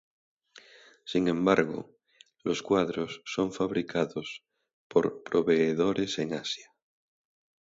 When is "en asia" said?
6.17-6.73